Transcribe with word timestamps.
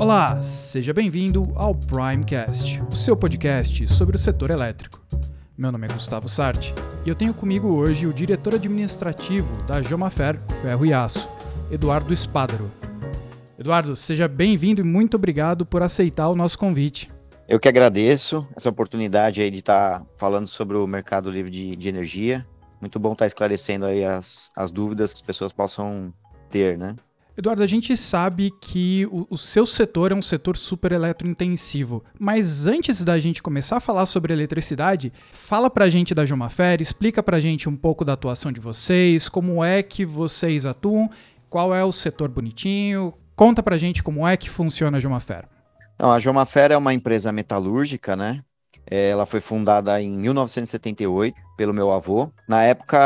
Olá, 0.00 0.42
seja 0.42 0.94
bem-vindo 0.94 1.52
ao 1.54 1.74
Primecast, 1.74 2.82
o 2.90 2.96
seu 2.96 3.14
podcast 3.14 3.86
sobre 3.86 4.16
o 4.16 4.18
setor 4.18 4.48
elétrico. 4.48 4.98
Meu 5.58 5.70
nome 5.70 5.86
é 5.86 5.92
Gustavo 5.92 6.26
Sarti 6.26 6.72
e 7.04 7.10
eu 7.10 7.14
tenho 7.14 7.34
comigo 7.34 7.68
hoje 7.68 8.06
o 8.06 8.12
diretor 8.14 8.54
administrativo 8.54 9.62
da 9.64 9.82
Jomafer 9.82 10.40
Ferro 10.62 10.86
e 10.86 10.94
Aço, 10.94 11.28
Eduardo 11.70 12.14
Espadaro. 12.14 12.70
Eduardo, 13.58 13.94
seja 13.94 14.26
bem-vindo 14.26 14.80
e 14.80 14.84
muito 14.84 15.18
obrigado 15.18 15.66
por 15.66 15.82
aceitar 15.82 16.30
o 16.30 16.34
nosso 16.34 16.58
convite. 16.58 17.10
Eu 17.46 17.60
que 17.60 17.68
agradeço 17.68 18.48
essa 18.56 18.70
oportunidade 18.70 19.42
aí 19.42 19.50
de 19.50 19.58
estar 19.58 20.02
falando 20.14 20.46
sobre 20.46 20.78
o 20.78 20.86
mercado 20.86 21.30
livre 21.30 21.50
de, 21.50 21.76
de 21.76 21.88
energia. 21.90 22.46
Muito 22.80 22.98
bom 22.98 23.12
estar 23.12 23.26
esclarecendo 23.26 23.84
aí 23.84 24.02
as, 24.02 24.50
as 24.56 24.70
dúvidas 24.70 25.12
que 25.12 25.18
as 25.18 25.22
pessoas 25.22 25.52
possam 25.52 26.10
ter, 26.48 26.78
né? 26.78 26.96
Eduardo, 27.40 27.62
a 27.62 27.66
gente 27.66 27.96
sabe 27.96 28.52
que 28.60 29.08
o, 29.10 29.26
o, 29.30 29.38
seu 29.38 29.64
setor 29.64 30.12
é 30.12 30.14
um 30.14 30.20
setor 30.20 30.58
super 30.58 30.92
eletrointensivo, 30.92 32.04
mas 32.18 32.66
antes 32.66 33.02
da 33.02 33.18
gente 33.18 33.42
começar 33.42 33.78
a 33.78 33.80
falar 33.80 34.04
sobre 34.04 34.34
eletricidade, 34.34 35.10
fala 35.32 35.70
pra 35.70 35.88
gente 35.88 36.14
da 36.14 36.26
Jomafer, 36.26 36.82
explica 36.82 37.22
pra 37.22 37.40
gente 37.40 37.66
um 37.66 37.74
pouco 37.74 38.04
da 38.04 38.12
atuação 38.12 38.52
de 38.52 38.60
vocês, 38.60 39.26
como 39.26 39.64
é 39.64 39.82
que 39.82 40.04
vocês 40.04 40.66
atuam, 40.66 41.08
qual 41.48 41.74
é 41.74 41.82
o 41.82 41.92
setor 41.92 42.28
bonitinho, 42.28 43.14
conta 43.34 43.62
pra 43.62 43.78
gente 43.78 44.02
como 44.02 44.28
é 44.28 44.36
que 44.36 44.50
funciona 44.50 44.98
a 44.98 45.00
Jomafer. 45.00 45.48
Não, 45.98 46.12
a 46.12 46.18
Jomafer 46.18 46.72
é 46.72 46.76
uma 46.76 46.92
empresa 46.92 47.32
metalúrgica, 47.32 48.14
né? 48.14 48.42
É, 48.90 49.10
ela 49.10 49.24
foi 49.24 49.40
fundada 49.40 50.02
em 50.02 50.10
1978 50.10 51.36
pelo 51.56 51.72
meu 51.72 51.92
avô. 51.92 52.30
Na 52.48 52.62
época, 52.64 52.98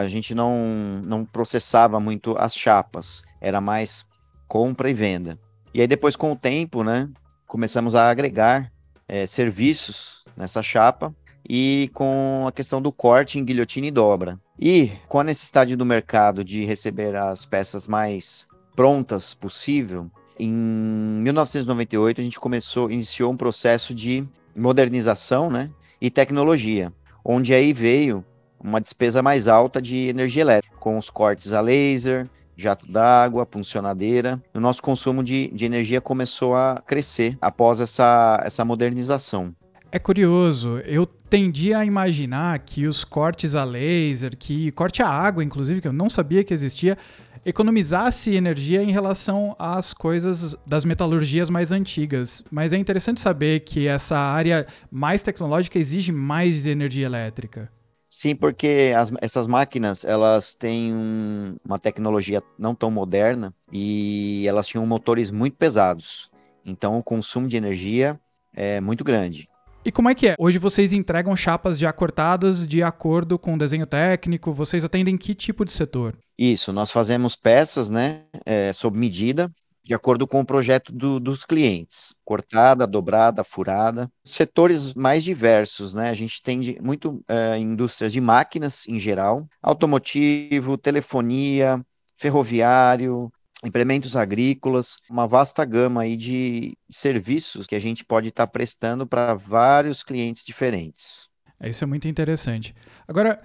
a 0.00 0.06
gente 0.06 0.34
não, 0.34 1.02
não 1.04 1.24
processava 1.24 1.98
muito 1.98 2.36
as 2.38 2.54
chapas, 2.54 3.22
era 3.40 3.60
mais 3.60 4.06
compra 4.46 4.88
e 4.88 4.94
venda. 4.94 5.38
E 5.74 5.80
aí, 5.80 5.86
depois, 5.86 6.14
com 6.14 6.32
o 6.32 6.36
tempo, 6.36 6.84
né, 6.84 7.08
começamos 7.46 7.94
a 7.94 8.08
agregar 8.08 8.72
é, 9.08 9.26
serviços 9.26 10.24
nessa 10.36 10.62
chapa 10.62 11.14
e 11.48 11.90
com 11.92 12.44
a 12.46 12.52
questão 12.52 12.80
do 12.80 12.92
corte 12.92 13.38
em 13.38 13.44
guilhotina 13.44 13.86
e 13.86 13.90
dobra. 13.90 14.40
E 14.58 14.92
com 15.08 15.20
a 15.20 15.24
necessidade 15.24 15.76
do 15.76 15.84
mercado 15.84 16.42
de 16.42 16.64
receber 16.64 17.14
as 17.14 17.44
peças 17.44 17.86
mais 17.86 18.46
prontas 18.74 19.34
possível, 19.34 20.10
em 20.38 20.50
1998 20.50 22.20
a 22.20 22.24
gente 22.24 22.38
começou, 22.38 22.90
iniciou 22.90 23.32
um 23.32 23.36
processo 23.36 23.94
de 23.94 24.26
modernização 24.56 25.50
né, 25.50 25.70
e 26.00 26.10
tecnologia, 26.10 26.92
onde 27.24 27.52
aí 27.54 27.72
veio 27.72 28.24
uma 28.58 28.80
despesa 28.80 29.22
mais 29.22 29.46
alta 29.46 29.80
de 29.80 30.08
energia 30.08 30.42
elétrica, 30.42 30.76
com 30.78 30.98
os 30.98 31.10
cortes 31.10 31.52
a 31.52 31.60
laser, 31.60 32.28
jato 32.56 32.90
d'água, 32.90 33.46
funcionadeira. 33.50 34.42
O 34.54 34.60
nosso 34.60 34.82
consumo 34.82 35.22
de, 35.22 35.48
de 35.48 35.64
energia 35.64 36.00
começou 36.00 36.56
a 36.56 36.82
crescer 36.86 37.36
após 37.40 37.80
essa, 37.80 38.40
essa 38.44 38.64
modernização. 38.64 39.54
É 39.92 39.98
curioso, 39.98 40.78
eu 40.80 41.06
tendi 41.06 41.72
a 41.72 41.84
imaginar 41.84 42.58
que 42.58 42.86
os 42.86 43.04
cortes 43.04 43.54
a 43.54 43.64
laser, 43.64 44.36
que 44.36 44.70
corte 44.72 45.02
a 45.02 45.08
água, 45.08 45.44
inclusive, 45.44 45.80
que 45.80 45.88
eu 45.88 45.92
não 45.92 46.10
sabia 46.10 46.42
que 46.42 46.52
existia, 46.52 46.98
economizasse 47.46 48.34
energia 48.34 48.82
em 48.82 48.90
relação 48.90 49.54
às 49.56 49.94
coisas 49.94 50.56
das 50.66 50.84
metalurgias 50.84 51.48
mais 51.48 51.70
antigas. 51.70 52.42
Mas 52.50 52.72
é 52.72 52.76
interessante 52.76 53.20
saber 53.20 53.60
que 53.60 53.86
essa 53.86 54.18
área 54.18 54.66
mais 54.90 55.22
tecnológica 55.22 55.78
exige 55.78 56.10
mais 56.10 56.66
energia 56.66 57.06
elétrica. 57.06 57.70
Sim, 58.08 58.34
porque 58.34 58.92
as, 58.96 59.12
essas 59.20 59.46
máquinas 59.46 60.04
elas 60.04 60.54
têm 60.54 60.92
um, 60.92 61.56
uma 61.64 61.78
tecnologia 61.78 62.42
não 62.58 62.74
tão 62.74 62.90
moderna 62.90 63.54
e 63.72 64.44
elas 64.48 64.66
tinham 64.66 64.84
motores 64.84 65.30
muito 65.30 65.56
pesados. 65.56 66.28
Então 66.64 66.98
o 66.98 67.02
consumo 67.02 67.46
de 67.46 67.56
energia 67.56 68.18
é 68.52 68.80
muito 68.80 69.04
grande. 69.04 69.48
E 69.86 69.92
como 69.92 70.08
é 70.08 70.16
que 70.16 70.26
é? 70.26 70.34
Hoje 70.36 70.58
vocês 70.58 70.92
entregam 70.92 71.36
chapas 71.36 71.78
já 71.78 71.92
cortadas 71.92 72.66
de 72.66 72.82
acordo 72.82 73.38
com 73.38 73.54
o 73.54 73.56
desenho 73.56 73.86
técnico? 73.86 74.52
Vocês 74.52 74.84
atendem 74.84 75.16
que 75.16 75.32
tipo 75.32 75.64
de 75.64 75.70
setor? 75.70 76.18
Isso, 76.36 76.72
nós 76.72 76.90
fazemos 76.90 77.36
peças, 77.36 77.88
né, 77.88 78.24
é, 78.44 78.72
sob 78.72 78.98
medida, 78.98 79.48
de 79.84 79.94
acordo 79.94 80.26
com 80.26 80.40
o 80.40 80.44
projeto 80.44 80.92
do, 80.92 81.20
dos 81.20 81.44
clientes. 81.44 82.12
Cortada, 82.24 82.84
dobrada, 82.84 83.44
furada. 83.44 84.10
Setores 84.24 84.92
mais 84.92 85.22
diversos, 85.22 85.94
né? 85.94 86.10
A 86.10 86.14
gente 86.14 86.42
tem 86.42 86.58
de, 86.58 86.76
muito 86.82 87.22
é, 87.28 87.56
indústrias 87.56 88.12
de 88.12 88.20
máquinas 88.20 88.88
em 88.88 88.98
geral, 88.98 89.46
automotivo, 89.62 90.76
telefonia, 90.76 91.80
ferroviário, 92.16 93.30
implementos 93.64 94.16
agrícolas, 94.16 94.98
uma 95.08 95.26
vasta 95.26 95.64
gama 95.64 96.02
aí 96.02 96.16
de 96.16 96.76
serviços 96.90 97.66
que 97.66 97.74
a 97.74 97.80
gente 97.80 98.04
pode 98.04 98.28
estar 98.28 98.46
tá 98.46 98.52
prestando 98.52 99.06
para 99.06 99.34
vários 99.34 100.02
clientes 100.02 100.44
diferentes. 100.44 101.28
É, 101.60 101.68
isso 101.68 101.82
é 101.82 101.86
muito 101.86 102.06
interessante. 102.06 102.74
Agora, 103.08 103.40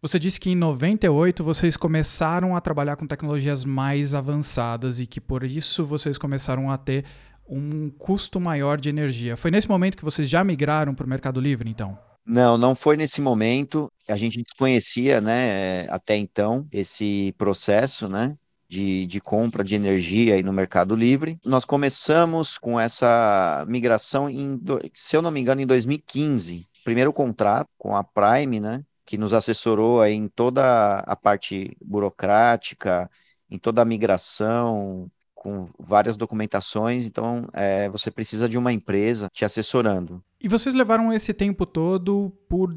você 0.00 0.18
disse 0.18 0.40
que 0.40 0.50
em 0.50 0.56
98 0.56 1.42
vocês 1.44 1.76
começaram 1.76 2.56
a 2.56 2.60
trabalhar 2.60 2.96
com 2.96 3.06
tecnologias 3.06 3.64
mais 3.64 4.14
avançadas 4.14 5.00
e 5.00 5.06
que 5.06 5.20
por 5.20 5.44
isso 5.44 5.84
vocês 5.84 6.18
começaram 6.18 6.70
a 6.70 6.78
ter 6.78 7.04
um 7.48 7.90
custo 7.90 8.40
maior 8.40 8.80
de 8.80 8.88
energia. 8.88 9.36
Foi 9.36 9.50
nesse 9.50 9.68
momento 9.68 9.96
que 9.96 10.04
vocês 10.04 10.28
já 10.28 10.42
migraram 10.42 10.94
para 10.94 11.04
o 11.06 11.08
Mercado 11.08 11.40
Livre, 11.40 11.68
então? 11.68 11.98
Não, 12.26 12.56
não 12.56 12.74
foi 12.74 12.96
nesse 12.96 13.20
momento. 13.20 13.90
A 14.08 14.16
gente 14.16 14.42
desconhecia, 14.42 15.20
né, 15.20 15.86
até 15.90 16.16
então, 16.16 16.66
esse 16.72 17.34
processo, 17.36 18.08
né? 18.08 18.34
De, 18.68 19.06
de 19.06 19.20
compra 19.20 19.62
de 19.62 19.74
energia 19.74 20.34
aí 20.34 20.42
no 20.42 20.52
Mercado 20.52 20.94
Livre. 20.94 21.38
Nós 21.44 21.64
começamos 21.64 22.58
com 22.58 22.78
essa 22.78 23.64
migração, 23.68 24.28
em, 24.28 24.60
se 24.94 25.16
eu 25.16 25.22
não 25.22 25.30
me 25.30 25.40
engano, 25.40 25.60
em 25.60 25.66
2015. 25.66 26.66
Primeiro 26.84 27.12
contrato 27.12 27.68
com 27.78 27.96
a 27.96 28.04
Prime, 28.04 28.60
né? 28.60 28.84
Que 29.06 29.18
nos 29.18 29.32
assessorou 29.32 30.00
aí 30.00 30.14
em 30.14 30.28
toda 30.28 30.98
a 31.00 31.16
parte 31.16 31.76
burocrática, 31.84 33.10
em 33.50 33.58
toda 33.58 33.82
a 33.82 33.84
migração, 33.84 35.10
com 35.44 35.66
várias 35.78 36.16
documentações, 36.16 37.04
então 37.04 37.46
é, 37.52 37.86
você 37.90 38.10
precisa 38.10 38.48
de 38.48 38.56
uma 38.56 38.72
empresa 38.72 39.28
te 39.30 39.44
assessorando. 39.44 40.24
E 40.40 40.48
vocês 40.48 40.74
levaram 40.74 41.12
esse 41.12 41.34
tempo 41.34 41.66
todo 41.66 42.32
por 42.48 42.74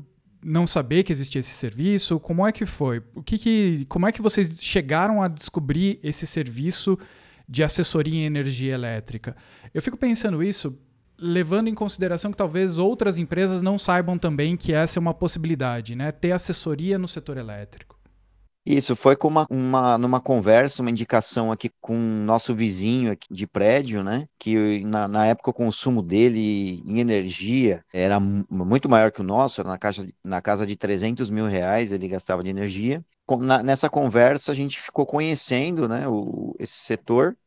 não 0.47 0.66
saber 0.66 1.03
que 1.03 1.12
existia 1.12 1.40
esse 1.40 1.52
serviço? 1.52 2.19
Como 2.22 2.47
é 2.47 2.53
que 2.53 2.66
foi? 2.66 3.03
O 3.13 3.22
que, 3.22 3.38
que 3.38 3.85
como 3.90 4.08
é 4.08 4.13
que 4.13 4.22
vocês 4.22 4.50
chegaram 4.62 5.22
a 5.22 5.28
descobrir 5.28 6.00
esse 6.02 6.25
serviço 6.25 6.97
de 7.47 7.63
assessoria 7.63 8.22
em 8.22 8.25
energia 8.25 8.74
elétrica? 8.74 9.35
Eu 9.74 9.81
fico 9.81 9.97
pensando 9.97 10.41
isso 10.41 10.74
levando 11.19 11.68
em 11.68 11.74
consideração 11.74 12.31
que 12.31 12.38
talvez 12.38 12.78
outras 12.78 13.18
empresas 13.18 13.62
não 13.62 13.78
saibam 13.78 14.18
também 14.18 14.56
que 14.56 14.72
essa 14.72 15.00
é 15.00 15.02
uma 15.02 15.13
possibilidade, 15.13 15.96
né? 15.96 16.12
Ter 16.12 16.31
assessoria 16.31 16.97
no 16.97 17.08
setor 17.08 17.38
elétrico. 17.38 17.97
Isso, 18.69 18.97
foi 18.97 19.16
com 19.16 19.29
uma, 19.29 19.47
uma, 19.50 19.97
numa 19.97 20.19
conversa, 20.19 20.81
uma 20.81 20.91
indicação 20.91 21.53
aqui 21.53 21.72
com 21.79 21.95
nosso 21.95 22.53
vizinho 22.53 23.13
aqui 23.13 23.25
de 23.31 23.47
prédio, 23.47 24.03
né? 24.03 24.28
Que 24.38 24.83
na, 24.83 25.07
na 25.07 25.25
época 25.25 25.51
o 25.51 25.53
consumo 25.53 26.01
dele 26.01 26.83
em 26.85 27.00
energia 27.00 27.81
era 27.94 28.19
muito 28.19 28.89
maior 28.89 29.09
que 29.09 29.22
o 29.22 29.23
nosso, 29.23 29.61
era 29.61 29.69
na, 29.69 29.78
caixa, 29.78 30.05
na 30.22 30.41
casa 30.41 30.66
de 30.67 30.75
300 30.75 31.29
mil 31.29 31.45
reais 31.45 31.94
ele 31.94 32.09
gastava 32.09 32.44
de 32.44 32.50
energia. 32.50 33.01
Com, 33.25 33.38
na, 33.38 33.63
nessa 33.63 33.89
conversa 33.89 34.51
a 34.51 34.55
gente 34.55 34.78
ficou 34.78 35.05
conhecendo 35.05 35.88
né, 35.88 36.05
o, 36.05 36.53
esse 36.59 36.73
setor 36.73 37.38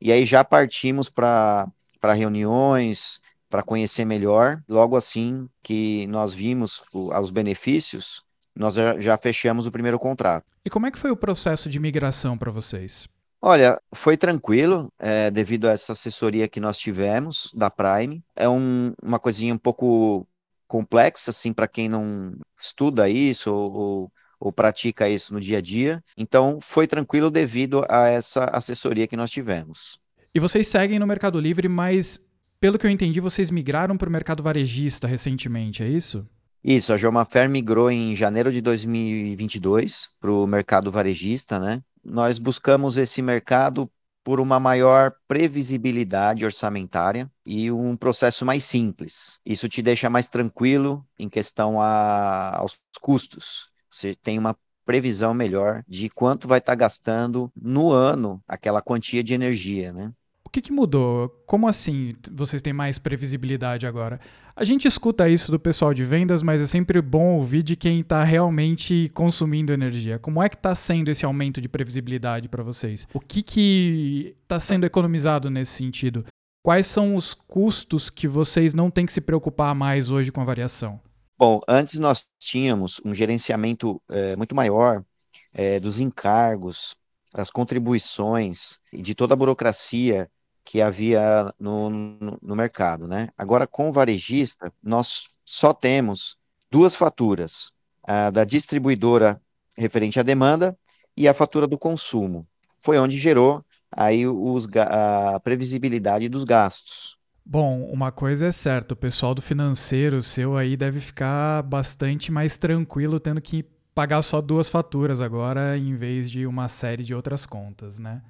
e 0.00 0.10
aí 0.10 0.24
já 0.24 0.42
partimos 0.42 1.08
para 1.08 1.70
reuniões, 2.02 3.20
para 3.48 3.62
conhecer 3.62 4.04
melhor. 4.04 4.60
Logo 4.68 4.96
assim 4.96 5.48
que 5.62 6.08
nós 6.08 6.34
vimos 6.34 6.82
os 6.92 7.30
benefícios, 7.30 8.25
nós 8.56 8.74
já, 8.74 9.16
fechamos 9.16 9.66
o 9.66 9.70
primeiro 9.70 9.98
contrato. 9.98 10.46
E 10.64 10.70
como 10.70 10.86
é 10.86 10.90
que 10.90 10.98
foi 10.98 11.10
o 11.10 11.16
processo 11.16 11.68
de 11.68 11.78
migração 11.78 12.38
para 12.38 12.50
vocês? 12.50 13.06
Olha, 13.40 13.80
foi 13.94 14.16
tranquilo, 14.16 14.90
é, 14.98 15.30
devido 15.30 15.68
a 15.68 15.72
essa 15.72 15.92
assessoria 15.92 16.48
que 16.48 16.58
nós 16.58 16.78
tivemos 16.78 17.52
da 17.54 17.70
Prime. 17.70 18.24
É 18.34 18.48
um, 18.48 18.92
uma 19.02 19.18
coisinha 19.18 19.54
um 19.54 19.58
pouco 19.58 20.26
complexa, 20.66 21.30
assim, 21.30 21.52
para 21.52 21.68
quem 21.68 21.88
não 21.88 22.32
estuda 22.58 23.08
isso 23.08 23.52
ou, 23.52 23.72
ou, 23.72 24.12
ou, 24.40 24.52
pratica 24.52 25.08
isso 25.08 25.32
no 25.32 25.40
dia 25.40 25.58
a 25.58 25.60
dia. 25.60 26.02
Então, 26.16 26.58
foi 26.60 26.86
tranquilo 26.86 27.30
devido 27.30 27.84
a 27.88 28.08
essa 28.08 28.44
assessoria 28.46 29.06
que 29.06 29.16
nós 29.16 29.30
tivemos. 29.30 29.98
E 30.34 30.40
vocês 30.40 30.66
seguem 30.66 30.98
no 30.98 31.06
Mercado 31.06 31.38
Livre, 31.38 31.68
mas, 31.68 32.18
pelo 32.58 32.78
que 32.78 32.86
eu 32.86 32.90
entendi, 32.90 33.20
vocês 33.20 33.50
migraram 33.50 33.96
para 33.96 34.08
o 34.08 34.12
mercado 34.12 34.42
varejista 34.42 35.06
recentemente, 35.06 35.82
é 35.82 35.88
isso? 35.88 36.26
Isso, 36.68 36.92
a 36.92 36.96
Jomafer 36.96 37.48
migrou 37.48 37.88
em 37.92 38.16
janeiro 38.16 38.50
de 38.50 38.60
2022 38.60 40.08
para 40.18 40.32
o 40.32 40.48
mercado 40.48 40.90
varejista, 40.90 41.60
né? 41.60 41.80
Nós 42.04 42.40
buscamos 42.40 42.96
esse 42.96 43.22
mercado 43.22 43.88
por 44.24 44.40
uma 44.40 44.58
maior 44.58 45.14
previsibilidade 45.28 46.44
orçamentária 46.44 47.30
e 47.44 47.70
um 47.70 47.96
processo 47.96 48.44
mais 48.44 48.64
simples. 48.64 49.38
Isso 49.46 49.68
te 49.68 49.80
deixa 49.80 50.10
mais 50.10 50.28
tranquilo 50.28 51.06
em 51.16 51.28
questão 51.28 51.80
a, 51.80 52.56
aos 52.56 52.82
custos. 53.00 53.70
Você 53.88 54.16
tem 54.16 54.36
uma 54.36 54.58
previsão 54.84 55.32
melhor 55.32 55.84
de 55.86 56.08
quanto 56.08 56.48
vai 56.48 56.58
estar 56.58 56.72
tá 56.72 56.76
gastando 56.76 57.48
no 57.54 57.92
ano 57.92 58.42
aquela 58.48 58.82
quantia 58.82 59.22
de 59.22 59.34
energia, 59.34 59.92
né? 59.92 60.12
O 60.46 60.48
que, 60.48 60.62
que 60.62 60.72
mudou? 60.72 61.28
Como 61.44 61.66
assim 61.66 62.14
vocês 62.30 62.62
têm 62.62 62.72
mais 62.72 63.00
previsibilidade 63.00 63.84
agora? 63.84 64.20
A 64.54 64.62
gente 64.62 64.86
escuta 64.86 65.28
isso 65.28 65.50
do 65.50 65.58
pessoal 65.58 65.92
de 65.92 66.04
vendas, 66.04 66.40
mas 66.40 66.60
é 66.60 66.66
sempre 66.66 67.02
bom 67.02 67.34
ouvir 67.34 67.64
de 67.64 67.74
quem 67.74 67.98
está 67.98 68.22
realmente 68.22 69.10
consumindo 69.12 69.72
energia. 69.72 70.20
Como 70.20 70.40
é 70.40 70.48
que 70.48 70.54
está 70.54 70.72
sendo 70.76 71.10
esse 71.10 71.26
aumento 71.26 71.60
de 71.60 71.68
previsibilidade 71.68 72.48
para 72.48 72.62
vocês? 72.62 73.08
O 73.12 73.18
que 73.18 74.36
está 74.40 74.60
sendo 74.60 74.86
economizado 74.86 75.50
nesse 75.50 75.72
sentido? 75.72 76.24
Quais 76.62 76.86
são 76.86 77.16
os 77.16 77.34
custos 77.34 78.08
que 78.08 78.28
vocês 78.28 78.72
não 78.72 78.88
têm 78.88 79.04
que 79.04 79.12
se 79.12 79.20
preocupar 79.20 79.74
mais 79.74 80.12
hoje 80.12 80.30
com 80.30 80.40
a 80.40 80.44
variação? 80.44 81.00
Bom, 81.36 81.60
antes 81.66 81.98
nós 81.98 82.28
tínhamos 82.38 83.00
um 83.04 83.12
gerenciamento 83.12 84.00
é, 84.08 84.36
muito 84.36 84.54
maior 84.54 85.04
é, 85.52 85.80
dos 85.80 85.98
encargos, 85.98 86.96
das 87.34 87.50
contribuições 87.50 88.78
e 88.92 89.02
de 89.02 89.14
toda 89.14 89.34
a 89.34 89.36
burocracia 89.36 90.30
que 90.66 90.82
havia 90.82 91.54
no, 91.60 91.88
no, 91.88 92.38
no, 92.42 92.56
mercado, 92.56 93.06
né? 93.06 93.28
Agora, 93.38 93.68
com 93.68 93.88
o 93.88 93.92
varejista, 93.92 94.70
nós 94.82 95.28
só 95.44 95.72
temos 95.72 96.36
duas 96.68 96.96
faturas, 96.96 97.70
a 98.02 98.30
da 98.30 98.44
distribuidora 98.44 99.40
referente 99.78 100.18
à 100.18 100.24
demanda 100.24 100.76
e 101.16 101.28
a 101.28 101.32
fatura 101.32 101.68
do 101.68 101.78
consumo. 101.78 102.44
Foi 102.80 102.98
onde 102.98 103.16
gerou 103.16 103.64
aí 103.92 104.26
os, 104.26 104.66
a 104.76 105.38
previsibilidade 105.38 106.28
dos 106.28 106.42
gastos. 106.42 107.16
Bom, 107.44 107.84
uma 107.84 108.10
coisa 108.10 108.46
é 108.46 108.52
certa, 108.52 108.94
o 108.94 108.96
pessoal 108.96 109.36
do 109.36 109.40
financeiro 109.40 110.20
seu 110.20 110.56
aí 110.56 110.76
deve 110.76 111.00
ficar 111.00 111.62
bastante 111.62 112.32
mais 112.32 112.58
tranquilo 112.58 113.20
tendo 113.20 113.40
que 113.40 113.64
pagar 113.94 114.20
só 114.22 114.40
duas 114.40 114.68
faturas 114.68 115.20
agora 115.20 115.78
em 115.78 115.94
vez 115.94 116.28
de 116.28 116.44
uma 116.44 116.68
série 116.68 117.04
de 117.04 117.14
outras 117.14 117.46
contas, 117.46 118.00
né? 118.00 118.20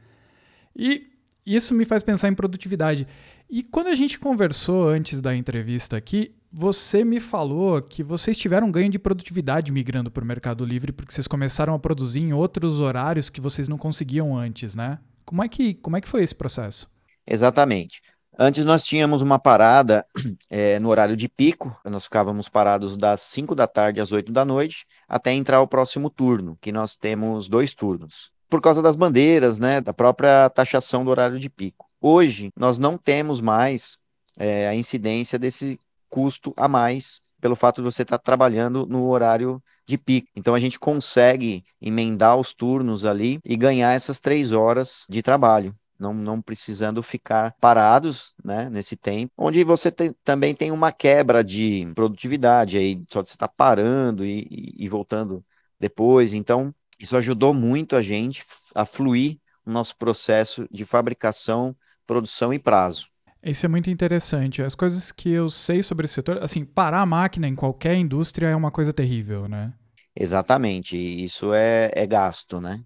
E 0.76 1.15
isso 1.46 1.72
me 1.74 1.84
faz 1.84 2.02
pensar 2.02 2.28
em 2.28 2.34
produtividade. 2.34 3.06
E 3.48 3.62
quando 3.62 3.86
a 3.86 3.94
gente 3.94 4.18
conversou 4.18 4.88
antes 4.88 5.20
da 5.20 5.34
entrevista 5.34 5.96
aqui, 5.96 6.34
você 6.52 7.04
me 7.04 7.20
falou 7.20 7.80
que 7.80 8.02
vocês 8.02 8.36
tiveram 8.36 8.66
um 8.66 8.72
ganho 8.72 8.90
de 8.90 8.98
produtividade 8.98 9.70
migrando 9.70 10.10
para 10.10 10.24
o 10.24 10.26
Mercado 10.26 10.64
Livre 10.64 10.90
porque 10.90 11.12
vocês 11.12 11.28
começaram 11.28 11.74
a 11.74 11.78
produzir 11.78 12.20
em 12.20 12.32
outros 12.32 12.80
horários 12.80 13.30
que 13.30 13.40
vocês 13.40 13.68
não 13.68 13.78
conseguiam 13.78 14.36
antes, 14.36 14.74
né? 14.74 14.98
Como 15.24 15.42
é 15.42 15.48
que, 15.48 15.74
como 15.74 15.96
é 15.96 16.00
que 16.00 16.08
foi 16.08 16.22
esse 16.22 16.34
processo? 16.34 16.90
Exatamente. 17.26 18.00
Antes 18.38 18.64
nós 18.64 18.84
tínhamos 18.84 19.22
uma 19.22 19.38
parada 19.38 20.04
é, 20.50 20.78
no 20.80 20.88
horário 20.88 21.16
de 21.16 21.28
pico, 21.28 21.78
nós 21.84 22.04
ficávamos 22.04 22.48
parados 22.48 22.96
das 22.96 23.20
5 23.20 23.54
da 23.54 23.66
tarde 23.66 24.00
às 24.00 24.12
8 24.12 24.32
da 24.32 24.44
noite, 24.44 24.84
até 25.08 25.32
entrar 25.32 25.60
o 25.60 25.68
próximo 25.68 26.10
turno, 26.10 26.58
que 26.60 26.72
nós 26.72 26.96
temos 26.96 27.48
dois 27.48 27.74
turnos 27.74 28.35
por 28.48 28.60
causa 28.60 28.82
das 28.82 28.96
bandeiras, 28.96 29.58
né, 29.58 29.80
da 29.80 29.92
própria 29.92 30.48
taxação 30.50 31.04
do 31.04 31.10
horário 31.10 31.38
de 31.38 31.50
pico. 31.50 31.86
Hoje, 32.00 32.50
nós 32.56 32.78
não 32.78 32.96
temos 32.96 33.40
mais 33.40 33.98
é, 34.38 34.68
a 34.68 34.74
incidência 34.74 35.38
desse 35.38 35.80
custo 36.08 36.52
a 36.56 36.68
mais 36.68 37.20
pelo 37.40 37.56
fato 37.56 37.76
de 37.76 37.84
você 37.84 38.02
estar 38.02 38.18
trabalhando 38.18 38.86
no 38.86 39.08
horário 39.08 39.62
de 39.86 39.96
pico. 39.98 40.28
Então 40.34 40.54
a 40.54 40.60
gente 40.60 40.78
consegue 40.78 41.64
emendar 41.80 42.36
os 42.36 42.52
turnos 42.52 43.04
ali 43.04 43.38
e 43.44 43.56
ganhar 43.56 43.92
essas 43.92 44.20
três 44.20 44.52
horas 44.52 45.04
de 45.08 45.22
trabalho. 45.22 45.74
Não, 45.98 46.12
não 46.12 46.42
precisando 46.42 47.02
ficar 47.02 47.54
parados 47.58 48.34
né, 48.44 48.68
nesse 48.68 48.96
tempo, 48.96 49.32
onde 49.36 49.64
você 49.64 49.90
também 50.22 50.54
tem 50.54 50.70
uma 50.70 50.92
quebra 50.92 51.42
de 51.42 51.90
produtividade 51.94 52.76
aí, 52.76 53.02
só 53.10 53.22
de 53.22 53.30
você 53.30 53.34
estar 53.36 53.48
parando 53.48 54.22
e, 54.22 54.46
e, 54.50 54.84
e 54.84 54.88
voltando 54.90 55.42
depois. 55.80 56.34
Então, 56.34 56.74
isso 56.98 57.16
ajudou 57.16 57.52
muito 57.52 57.96
a 57.96 58.02
gente 58.02 58.44
a 58.74 58.84
fluir 58.84 59.38
o 59.64 59.70
nosso 59.70 59.96
processo 59.96 60.66
de 60.70 60.84
fabricação, 60.84 61.74
produção 62.06 62.52
e 62.54 62.58
prazo. 62.58 63.08
Isso 63.42 63.66
é 63.66 63.68
muito 63.68 63.90
interessante. 63.90 64.62
As 64.62 64.74
coisas 64.74 65.12
que 65.12 65.30
eu 65.30 65.48
sei 65.48 65.82
sobre 65.82 66.04
esse 66.06 66.14
setor, 66.14 66.42
assim, 66.42 66.64
parar 66.64 67.00
a 67.00 67.06
máquina 67.06 67.46
em 67.46 67.54
qualquer 67.54 67.94
indústria 67.94 68.48
é 68.48 68.56
uma 68.56 68.70
coisa 68.70 68.92
terrível, 68.92 69.48
né? 69.48 69.72
Exatamente. 70.18 70.96
Isso 70.96 71.52
é, 71.52 71.90
é 71.94 72.06
gasto, 72.06 72.60
né? 72.60 72.82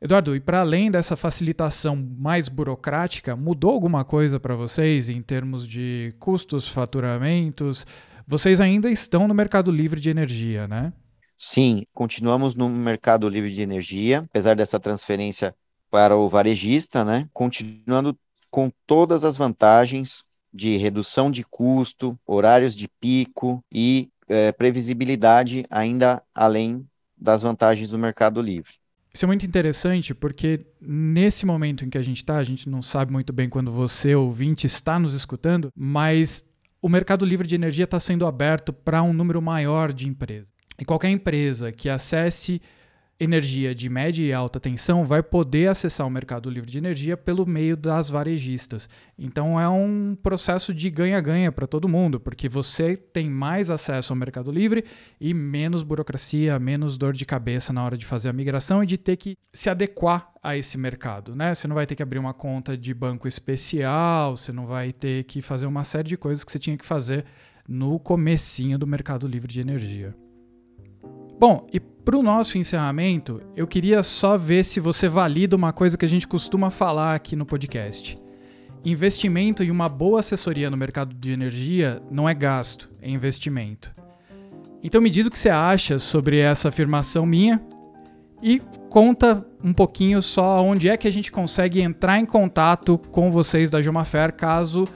Eduardo, 0.00 0.34
e 0.34 0.40
para 0.40 0.60
além 0.60 0.90
dessa 0.90 1.14
facilitação 1.14 1.94
mais 1.94 2.48
burocrática, 2.48 3.36
mudou 3.36 3.70
alguma 3.70 4.04
coisa 4.04 4.40
para 4.40 4.54
vocês 4.54 5.10
em 5.10 5.20
termos 5.20 5.66
de 5.66 6.14
custos, 6.18 6.68
faturamentos? 6.68 7.86
Vocês 8.26 8.60
ainda 8.60 8.90
estão 8.90 9.28
no 9.28 9.34
mercado 9.34 9.70
livre 9.70 10.00
de 10.00 10.08
energia, 10.08 10.66
né? 10.66 10.92
Sim, 11.42 11.86
continuamos 11.94 12.54
no 12.54 12.68
mercado 12.68 13.26
livre 13.26 13.50
de 13.50 13.62
energia, 13.62 14.18
apesar 14.18 14.54
dessa 14.54 14.78
transferência 14.78 15.54
para 15.90 16.14
o 16.14 16.28
varejista, 16.28 17.02
né? 17.02 17.26
Continuando 17.32 18.14
com 18.50 18.70
todas 18.86 19.24
as 19.24 19.38
vantagens 19.38 20.22
de 20.52 20.76
redução 20.76 21.30
de 21.30 21.42
custo, 21.42 22.14
horários 22.26 22.74
de 22.74 22.86
pico 23.00 23.64
e 23.72 24.10
é, 24.28 24.52
previsibilidade, 24.52 25.64
ainda 25.70 26.22
além 26.34 26.86
das 27.16 27.40
vantagens 27.40 27.88
do 27.88 27.98
mercado 27.98 28.42
livre. 28.42 28.74
Isso 29.14 29.24
é 29.24 29.26
muito 29.26 29.46
interessante 29.46 30.12
porque 30.14 30.66
nesse 30.78 31.46
momento 31.46 31.86
em 31.86 31.88
que 31.88 31.96
a 31.96 32.02
gente 32.02 32.18
está, 32.18 32.36
a 32.36 32.44
gente 32.44 32.68
não 32.68 32.82
sabe 32.82 33.12
muito 33.12 33.32
bem 33.32 33.48
quando 33.48 33.72
você, 33.72 34.14
ouvinte, 34.14 34.66
está 34.66 34.98
nos 34.98 35.14
escutando, 35.14 35.72
mas 35.74 36.44
o 36.82 36.88
mercado 36.88 37.24
livre 37.24 37.48
de 37.48 37.54
energia 37.54 37.84
está 37.84 37.98
sendo 37.98 38.26
aberto 38.26 38.74
para 38.74 39.02
um 39.02 39.14
número 39.14 39.40
maior 39.40 39.90
de 39.90 40.06
empresas. 40.06 40.59
E 40.80 40.84
qualquer 40.84 41.10
empresa 41.10 41.70
que 41.70 41.88
acesse 41.88 42.60
energia 43.20 43.74
de 43.74 43.90
média 43.90 44.24
e 44.24 44.32
alta 44.32 44.58
tensão 44.58 45.04
vai 45.04 45.22
poder 45.22 45.68
acessar 45.68 46.06
o 46.06 46.10
mercado 46.10 46.48
livre 46.48 46.70
de 46.70 46.78
energia 46.78 47.18
pelo 47.18 47.44
meio 47.44 47.76
das 47.76 48.08
varejistas. 48.08 48.88
Então 49.18 49.60
é 49.60 49.68
um 49.68 50.16
processo 50.22 50.72
de 50.72 50.88
ganha-ganha 50.88 51.52
para 51.52 51.66
todo 51.66 51.86
mundo, 51.86 52.18
porque 52.18 52.48
você 52.48 52.96
tem 52.96 53.28
mais 53.28 53.70
acesso 53.70 54.14
ao 54.14 54.16
mercado 54.16 54.50
livre 54.50 54.86
e 55.20 55.34
menos 55.34 55.82
burocracia, 55.82 56.58
menos 56.58 56.96
dor 56.96 57.12
de 57.12 57.26
cabeça 57.26 57.74
na 57.74 57.84
hora 57.84 57.98
de 57.98 58.06
fazer 58.06 58.30
a 58.30 58.32
migração 58.32 58.82
e 58.82 58.86
de 58.86 58.96
ter 58.96 59.18
que 59.18 59.36
se 59.52 59.68
adequar 59.68 60.32
a 60.42 60.56
esse 60.56 60.78
mercado, 60.78 61.36
né? 61.36 61.54
Você 61.54 61.68
não 61.68 61.74
vai 61.74 61.86
ter 61.86 61.94
que 61.94 62.02
abrir 62.02 62.18
uma 62.18 62.32
conta 62.32 62.74
de 62.74 62.94
banco 62.94 63.28
especial, 63.28 64.34
você 64.34 64.50
não 64.50 64.64
vai 64.64 64.92
ter 64.92 65.24
que 65.24 65.42
fazer 65.42 65.66
uma 65.66 65.84
série 65.84 66.08
de 66.08 66.16
coisas 66.16 66.42
que 66.42 66.50
você 66.50 66.58
tinha 66.58 66.78
que 66.78 66.86
fazer 66.86 67.26
no 67.68 68.00
comecinho 68.00 68.78
do 68.78 68.86
mercado 68.86 69.28
livre 69.28 69.52
de 69.52 69.60
energia. 69.60 70.16
Bom, 71.40 71.66
e 71.72 71.80
para 71.80 72.18
o 72.18 72.22
nosso 72.22 72.58
encerramento, 72.58 73.40
eu 73.56 73.66
queria 73.66 74.02
só 74.02 74.36
ver 74.36 74.62
se 74.62 74.78
você 74.78 75.08
valida 75.08 75.56
uma 75.56 75.72
coisa 75.72 75.96
que 75.96 76.04
a 76.04 76.08
gente 76.08 76.28
costuma 76.28 76.68
falar 76.68 77.14
aqui 77.14 77.34
no 77.34 77.46
podcast. 77.46 78.18
Investimento 78.84 79.64
em 79.64 79.70
uma 79.70 79.88
boa 79.88 80.20
assessoria 80.20 80.68
no 80.68 80.76
mercado 80.76 81.14
de 81.14 81.32
energia 81.32 82.02
não 82.10 82.28
é 82.28 82.34
gasto, 82.34 82.90
é 83.00 83.08
investimento. 83.08 83.90
Então 84.82 85.00
me 85.00 85.08
diz 85.08 85.26
o 85.26 85.30
que 85.30 85.38
você 85.38 85.48
acha 85.48 85.98
sobre 85.98 86.38
essa 86.38 86.68
afirmação 86.68 87.24
minha 87.24 87.58
e 88.42 88.60
conta 88.90 89.42
um 89.64 89.72
pouquinho 89.72 90.20
só 90.20 90.62
onde 90.62 90.90
é 90.90 90.96
que 90.98 91.08
a 91.08 91.12
gente 91.12 91.32
consegue 91.32 91.80
entrar 91.80 92.18
em 92.18 92.26
contato 92.26 92.98
com 93.10 93.30
vocês 93.30 93.70
da 93.70 93.80
Jumafer 93.80 94.34
caso 94.34 94.86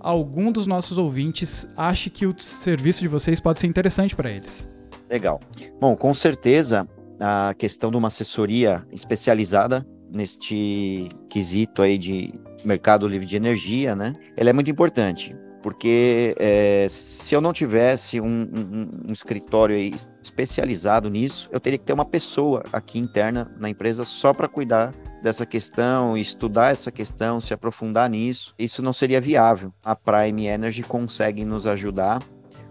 algum 0.00 0.50
dos 0.50 0.66
nossos 0.66 0.98
ouvintes 0.98 1.64
ache 1.76 2.10
que 2.10 2.26
o 2.26 2.34
serviço 2.36 3.02
de 3.02 3.06
vocês 3.06 3.38
pode 3.38 3.60
ser 3.60 3.68
interessante 3.68 4.16
para 4.16 4.32
eles. 4.32 4.71
Legal. 5.12 5.38
Bom, 5.78 5.94
com 5.94 6.14
certeza 6.14 6.88
a 7.20 7.54
questão 7.58 7.90
de 7.90 7.98
uma 7.98 8.08
assessoria 8.08 8.82
especializada 8.90 9.86
neste 10.10 11.06
quesito 11.28 11.82
aí 11.82 11.98
de 11.98 12.32
mercado 12.64 13.06
livre 13.06 13.26
de 13.26 13.36
energia, 13.36 13.94
né? 13.94 14.14
Ela 14.38 14.48
é 14.48 14.52
muito 14.54 14.70
importante, 14.70 15.36
porque 15.62 16.34
é, 16.38 16.86
se 16.88 17.34
eu 17.34 17.42
não 17.42 17.52
tivesse 17.52 18.22
um, 18.22 18.26
um, 18.26 19.08
um 19.08 19.12
escritório 19.12 19.76
especializado 20.22 21.10
nisso, 21.10 21.46
eu 21.52 21.60
teria 21.60 21.78
que 21.78 21.84
ter 21.84 21.92
uma 21.92 22.06
pessoa 22.06 22.62
aqui 22.72 22.98
interna 22.98 23.54
na 23.60 23.68
empresa 23.68 24.06
só 24.06 24.32
para 24.32 24.48
cuidar 24.48 24.94
dessa 25.22 25.44
questão, 25.44 26.16
estudar 26.16 26.72
essa 26.72 26.90
questão, 26.90 27.38
se 27.38 27.52
aprofundar 27.52 28.08
nisso. 28.08 28.54
Isso 28.58 28.82
não 28.82 28.94
seria 28.94 29.20
viável. 29.20 29.74
A 29.84 29.94
Prime 29.94 30.46
Energy 30.46 30.82
consegue 30.82 31.44
nos 31.44 31.66
ajudar 31.66 32.22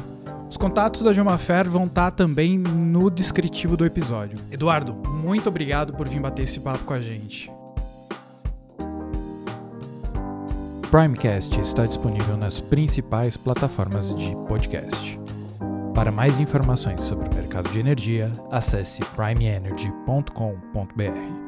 Os 0.47 0.59
contatos 0.59 1.03
da 1.03 1.15
Jomafer 1.15 1.67
vão 1.71 1.85
estar 1.85 2.11
também 2.11 2.59
no 2.59 3.11
descritivo 3.11 3.79
do 3.79 3.87
episódio. 3.87 4.37
Eduardo, 4.51 4.93
muito 5.09 5.49
obrigado 5.49 5.95
por 5.95 6.07
vir 6.07 6.21
bater 6.21 6.43
esse 6.43 6.61
papo 6.61 6.85
com 6.85 6.93
a 6.93 7.01
gente. 7.01 7.51
Primecast 10.93 11.59
está 11.59 11.87
disponível 11.87 12.37
nas 12.37 12.61
principais 12.61 13.35
plataformas 13.35 14.15
de 14.15 14.37
podcast. 14.47 15.19
Para 15.95 16.13
mais 16.13 16.39
informações 16.39 17.01
sobre 17.01 17.31
o 17.31 17.35
mercado 17.35 17.71
de 17.71 17.81
energia, 17.81 18.31
acesse 18.51 19.01
primeenergy.com.br. 19.17 21.42